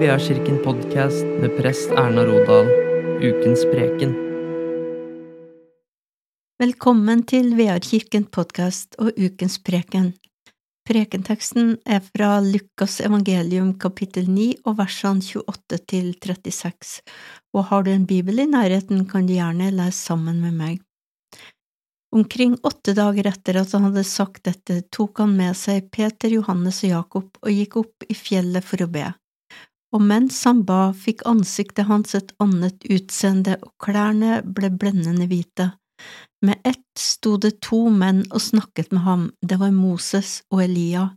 [0.00, 2.70] Veakirken podkast med prest Erna Rodal,
[3.20, 4.14] ukens preken.
[6.62, 10.14] Velkommen til Veakirken podkast og ukens preken.
[10.88, 17.04] Prekenteksten er fra Lukas evangelium kapittel 9 og versene 28 til 36,
[17.52, 20.82] og har du en bibel i nærheten, kan du gjerne lese sammen med meg.
[22.16, 26.86] Omkring åtte dager etter at han hadde sagt dette, tok han med seg Peter, Johannes
[26.86, 29.10] og Jakob og gikk opp i fjellet for å be.
[29.94, 35.72] Og mens han ba, fikk ansiktet hans et annet utseende, og klærne ble blendende hvite.
[36.46, 41.10] Med ett sto det to menn og snakket med ham, det var Moses og Elia.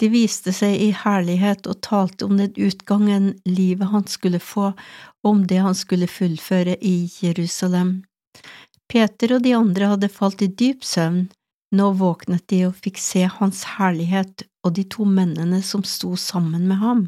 [0.00, 4.72] De viste seg i herlighet og talte om den utgangen livet han skulle få,
[5.22, 8.02] og om det han skulle fullføre i Jerusalem.
[8.92, 11.30] Peter og de andre hadde falt i dyp søvn,
[11.72, 16.66] nå våknet de og fikk se hans herlighet og de to mennene som sto sammen
[16.68, 17.06] med ham.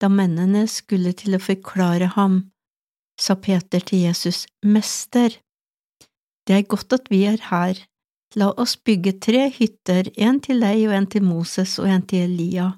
[0.00, 2.40] Da mennene skulle til å forklare ham,
[3.20, 5.34] sa Peter til Jesus, Mester,
[6.48, 7.78] det er godt at vi er her,
[8.40, 12.24] la oss bygge tre hytter, en til deg og en til Moses og en til
[12.30, 12.70] Elia.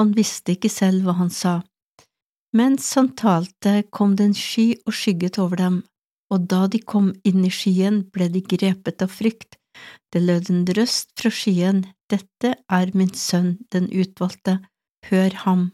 [0.00, 1.60] Han visste ikke selv hva han sa.
[2.56, 5.80] Mens han talte, kom det en sky og skygget over dem,
[6.32, 9.56] og da de kom inn i skyen, ble de grepet av frykt.
[10.12, 14.58] Det lød en røst fra skyen, Dette er min sønn, den utvalgte,
[15.08, 15.70] hør ham.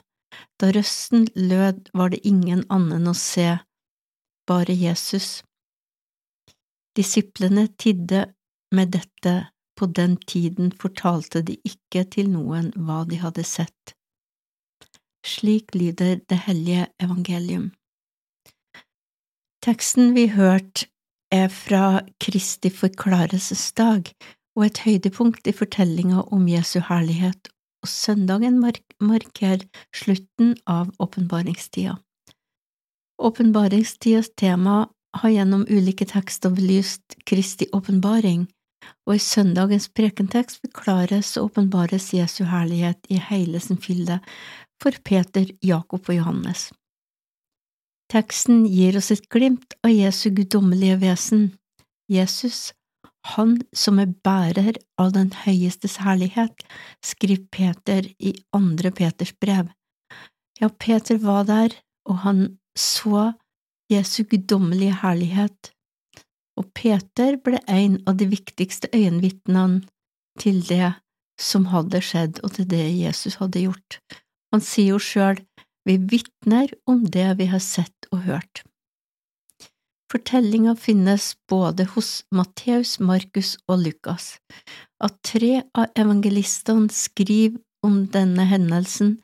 [0.60, 3.58] Da røsten lød, var det ingen annen å se,
[4.48, 5.42] bare Jesus.
[6.96, 8.26] Disiplene tidde
[8.74, 13.94] med dette, på den tiden fortalte de ikke til noen hva de hadde sett.
[15.22, 17.68] Slik lyder det hellige evangelium.
[19.62, 20.88] Teksten vi hørte,
[21.30, 24.10] er fra Kristi forklarelsesdag
[24.56, 27.50] og et høydepunkt i fortellinga om Jesu herlighet,
[27.82, 31.96] og søndagen mark markerer slutten av åpenbaringstida.
[33.18, 38.46] Åpenbaringstidas tema har gjennom ulike tekster belyst Kristi åpenbaring,
[39.06, 44.20] og i søndagens prekentekst forklares og åpenbares Jesu herlighet i hele sin fylde
[44.82, 46.68] for Peter, Jakob og Johannes.
[48.08, 51.50] Teksten gir oss et glimt av Jesu guddommelige vesen,
[52.08, 52.72] Jesus,
[53.26, 56.62] han som er bærer av den høyestes herlighet,
[57.04, 59.68] skriver Peter i andre Peters brev.
[60.60, 61.74] Ja, Peter var der,
[62.08, 63.32] og han så
[63.90, 65.72] Jesu guddommelige herlighet,
[66.58, 69.84] og Peter ble en av de viktigste øyenvitnene
[70.42, 70.94] til det
[71.38, 74.00] som hadde skjedd, og til det Jesus hadde gjort.
[74.52, 75.38] Han sier jo sjøl,
[75.86, 78.64] vi vitner om det vi har sett og hørt.
[80.08, 84.38] Fortellinga finnes både hos Matteus, Markus og Lukas.
[85.04, 89.18] At tre av evangelistene skriver om denne hendelsen,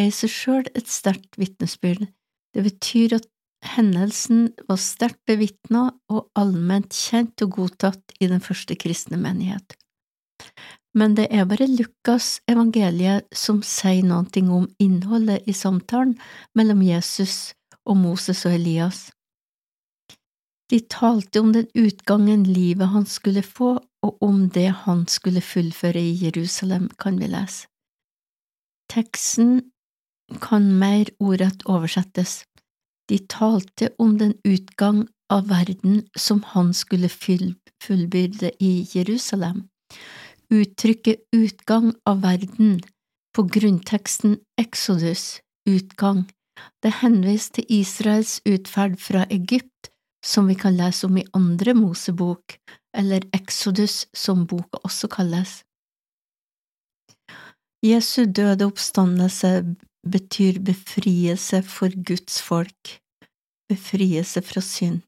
[0.00, 2.08] er i seg sjøl et sterkt vitnesbyrd.
[2.56, 3.28] Det betyr at
[3.76, 9.76] hendelsen var sterkt bevitna og allment kjent og godtatt i den første kristne menighet
[10.94, 16.16] men det er bare Lukas evangeliet som sier noe om innholdet i samtalen
[16.58, 17.54] mellom Jesus
[17.86, 19.10] og Moses og Elias.
[20.70, 23.72] De talte om den utgangen livet han skulle få,
[24.06, 27.66] og om det han skulle fullføre i Jerusalem, kan vi lese.
[28.90, 29.72] Teksten
[30.42, 32.44] kan mer ordrett oversettes.
[33.10, 39.66] De talte om den utgang av verden som han skulle fullbyrde i Jerusalem.
[40.50, 42.80] Uttrykket utgang av verden
[43.34, 46.26] på grunnteksten Exodus, utgang,
[46.82, 49.89] det henviser til Israels utferd fra Egypt,
[50.24, 52.58] som vi kan lese om i andre Mosebok,
[52.96, 55.60] eller Exodus, som boka også kalles.
[57.86, 59.52] Jesu døde oppstandelse
[60.04, 63.00] betyr befrielse for Guds folk,
[63.68, 65.00] befrielse fra synd.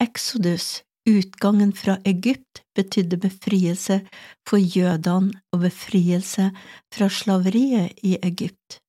[0.00, 4.02] Exodus, Utgangen fra Egypt betydde befrielse
[4.48, 6.50] for jødene og befrielse
[6.92, 8.80] fra slaveriet i Egypt.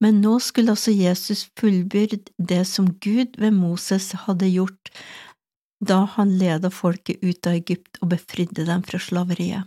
[0.00, 4.92] Men nå skulle også Jesus fullbyrde det som Gud ved Moses hadde gjort
[5.80, 9.64] da han ledet folket ut av Egypt og befridde dem fra slaveriet.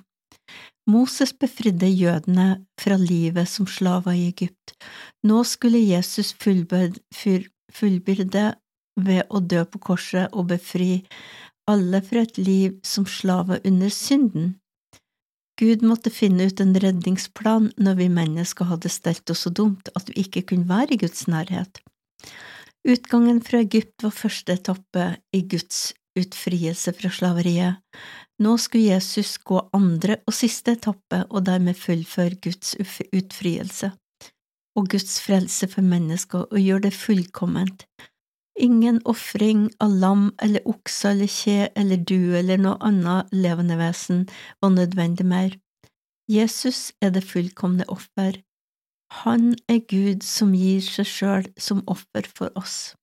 [0.89, 4.73] Moses befridde jødene fra livet som slaver i Egypt.
[5.23, 8.43] Nå skulle Jesus fullbyrde
[8.99, 11.05] ved å dø på korset og befri
[11.71, 14.55] alle fra et liv som slaver under synden.
[15.59, 20.09] Gud måtte finne ut en redningsplan når vi mennesker hadde stelt oss så dumt at
[20.09, 21.81] vi ikke kunne være i Guds nærhet.
[22.83, 27.79] Utgangen fra Egypt var første etappe i Guds utfrielse fra slaveriet.
[28.43, 32.75] Nå skulle Jesus gå andre og siste etappe og dermed fullføre Guds
[33.13, 33.93] utfrielse.
[34.75, 37.85] og Guds frelse for mennesker og gjøre det fullkomment.
[38.59, 44.27] Ingen ofring av lam eller okse eller kje eller du eller noe annet levende vesen
[44.61, 45.55] var nødvendig mer.
[46.29, 48.37] Jesus er det fullkomne offer.
[49.23, 52.93] Han er Gud som gir seg sjøl som offer for oss.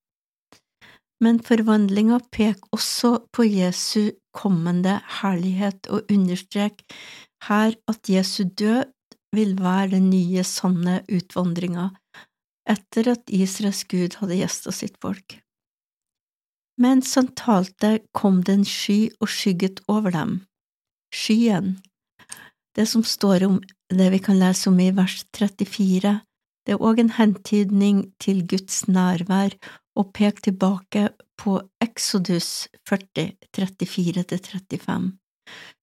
[1.20, 6.86] Men forvandlinga peker også på Jesu kommende herlighet og understreker
[7.48, 8.88] her at Jesu død
[9.36, 11.90] vil være den nye, sanne utvandringa
[12.70, 15.38] etter at Israels Gud hadde gjesta sitt folk.
[16.80, 20.40] Mens han talte, kom det en sky og skygget over dem.
[21.12, 21.74] Skyen,
[22.78, 23.58] det som står om
[23.90, 26.14] det vi kan lese om i vers 34,
[26.64, 29.56] det er òg en hentydning til Guds nærvær
[29.98, 31.08] og pek tilbake
[31.40, 35.10] på Exodus 40, 34–35.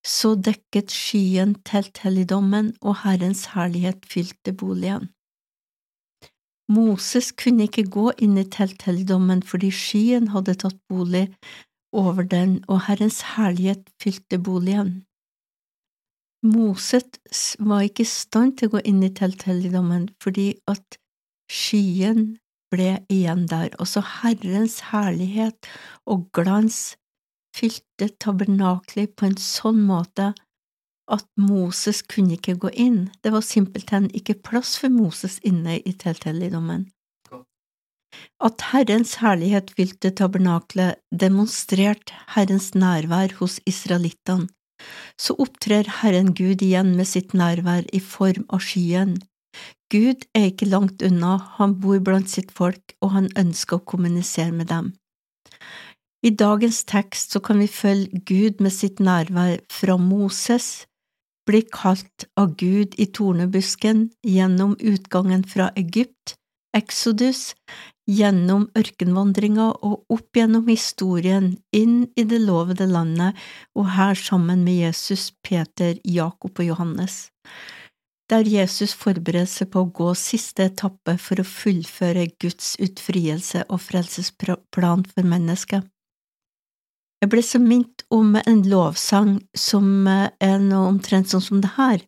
[0.06, 5.10] Så dekket skyen telthelligdommen, og Herrens herlighet fylte boligen.
[6.67, 11.29] Moses kunne ikke gå inn i telthelligdommen fordi skyen hadde tatt bolig
[11.95, 15.03] over den, og Herrens herlighet fylte boligen.
[16.43, 20.99] Moses var ikke i stand til å gå inn i telthelligdommen fordi at
[21.49, 22.35] skyen
[22.71, 25.69] ble igjen der, også Herrens herlighet
[26.05, 26.97] og glans
[27.55, 30.33] fylte tabernaklet på en sånn måte
[31.12, 35.94] at Moses kunne ikke gå inn, det var simpelthen ikke plass for Moses inne i
[35.94, 36.89] telthelligdommen.
[38.44, 44.50] At Herrens herlighet fylte tabernaklet, demonstrerte Herrens nærvær hos israelittene.
[45.18, 49.15] Så opptrer Herren Gud igjen med sitt nærvær i form av skyen,
[49.92, 54.51] Gud er ikke langt unna, han bor blant sitt folk, og han ønsker å kommunisere
[54.51, 54.92] med dem.
[56.25, 60.87] I dagens tekst så kan vi følge Gud med sitt nærvær fra Moses,
[61.47, 66.35] blir kalt av Gud i tornebusken gjennom utgangen fra Egypt,
[66.75, 67.55] Exodus,
[68.07, 73.39] gjennom ørkenvandringa og opp gjennom historien, inn i det lovede landet,
[73.75, 77.27] og her sammen med Jesus, Peter, Jakob og Johannes
[78.29, 83.79] der Jesus forbereder seg på å gå siste etappe for å fullføre Guds utfrielse og
[83.85, 85.88] frelsesplan for mennesket.
[87.23, 91.73] Jeg ble så minnet om en lovsang som eh, er noe omtrent sånn som det
[91.77, 92.03] her.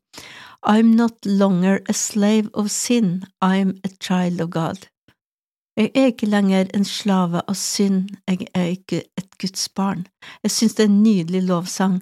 [0.61, 4.85] I'm not longer a slave of sin, I'm a child of God.
[5.79, 10.03] Jeg er ikke lenger en slave av synd, jeg er ikke et Guds barn.
[10.43, 12.01] Jeg synes det er en nydelig lovsang,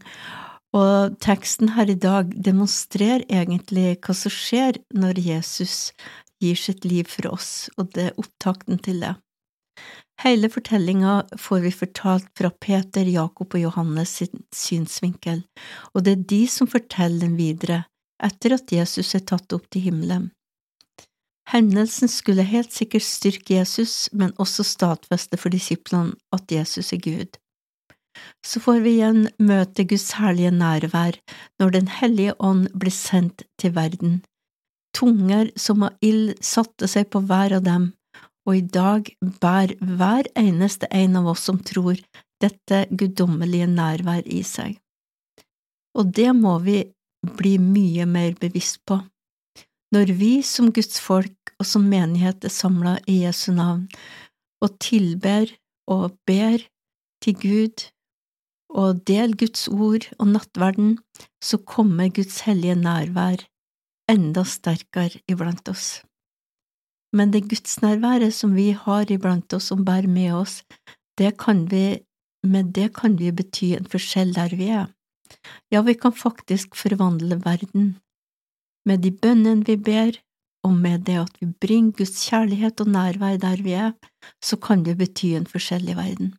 [0.75, 5.93] og teksten her i dag demonstrerer egentlig hva som skjer når Jesus
[6.41, 9.13] gir sitt liv for oss, og det er opptakten til det.
[10.23, 15.43] Hele fortellinga får vi fortalt fra Peter, Jakob og Johannes sin synsvinkel,
[15.93, 17.83] og det er de som forteller den videre,
[18.23, 20.31] etter at Jesus er tatt opp til himmelen.
[21.47, 27.37] Hendelsen skulle helt sikkert styrke Jesus, men også stadfeste for disiplene at Jesus er Gud
[28.45, 31.19] så får vi igjen møte Guds herlige nærvær
[31.61, 34.21] når Den hellige ånd blir sendt til verden.
[34.95, 37.91] Tunger som av ild satte seg på hver av dem,
[38.47, 39.09] og i dag
[39.41, 41.99] bærer hver eneste en av oss som tror,
[42.41, 44.77] dette guddommelige nærvær i seg.
[45.97, 46.83] Og det må vi
[47.37, 48.99] bli mye mer bevisst på.
[49.91, 53.87] Når vi som Guds folk og som menighet er samla i Jesu navn
[54.63, 55.49] og tilber
[55.89, 56.61] og ber
[57.23, 57.87] til Gud
[58.77, 60.97] og del Guds ord og nattverden,
[61.41, 63.47] så kommer Guds hellige nærvær
[64.11, 66.03] enda sterkere iblant oss.
[67.17, 70.61] Men det gudsnærværet som vi har iblant oss, som bærer med oss,
[71.17, 71.85] det kan vi,
[72.45, 74.91] med det kan vi bety en forskjell der vi er.
[75.73, 77.97] Ja, vi kan faktisk forvandle verden.
[78.87, 80.19] Med de bønnene vi ber,
[80.63, 83.91] og med det at vi bringer Guds kjærlighet og nærvær der vi er,
[84.43, 86.35] så kan det bety en forskjell i verden.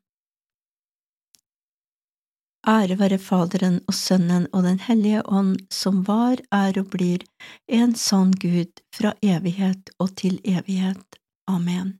[2.68, 7.24] Ære være Faderen og Sønnen og Den hellige ånd, som var, er og blir
[7.68, 11.16] en sann Gud fra evighet og til evighet.
[11.48, 11.94] Amen.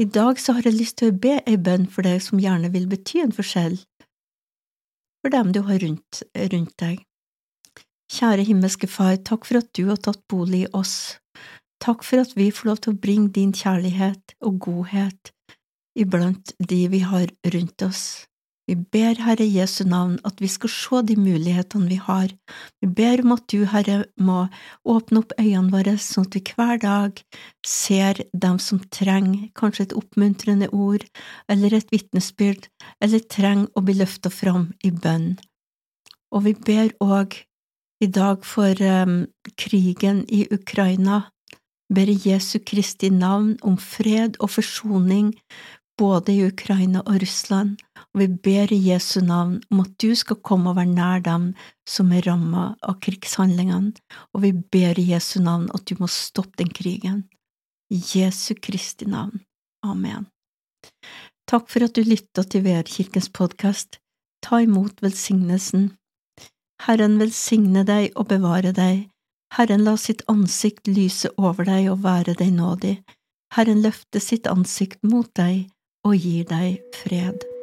[0.00, 2.72] I dag så har jeg lyst til å be ei bønn for deg som gjerne
[2.72, 3.76] vil bety en forskjell
[5.20, 7.04] for dem du har rundt, rundt deg.
[8.12, 11.16] Kjære himmelske Far, takk for at du har tatt bolig i oss.
[11.84, 15.34] Takk for at vi får lov til å bringe din kjærlighet og godhet
[16.00, 18.04] iblant de vi har rundt oss.
[18.64, 22.30] Vi ber, Herre Jesu navn, at vi skal se de mulighetene vi har.
[22.80, 24.46] Vi ber om at du, Herre, må
[24.88, 27.20] åpne opp øynene våre, sånn at vi hver dag
[27.66, 31.04] ser dem som trenger kanskje et oppmuntrende ord
[31.52, 32.70] eller et vitnesbyrd,
[33.04, 35.34] eller trenger å bli løfta fram i bønn.
[36.32, 37.36] Og vi ber òg
[38.00, 39.26] i dag for um,
[39.60, 41.28] krigen i Ukraina.
[41.94, 45.34] ber i Jesu Kristi navn om fred og forsoning
[45.98, 47.78] både i Ukraina og Russland,
[48.14, 51.48] og vi ber i Jesu navn om at du skal komme og være nær dem
[51.88, 53.94] som er rammet av krigshandlingene,
[54.34, 57.24] og vi ber i Jesu navn at du må stoppe den krigen.
[57.92, 59.42] I Jesu Kristi navn.
[59.84, 60.26] Amen.
[61.50, 63.98] Takk for at du lytta til VR-kirkens podkast.
[64.42, 65.92] Ta imot velsignelsen.
[66.84, 69.04] Herren velsigne deg og bevare deg.
[69.54, 72.96] Herren la sitt ansikt lyse over deg og være deg nådig.
[73.54, 75.68] Herren løfte sitt ansikt mot deg
[76.04, 77.53] og gir deg fred.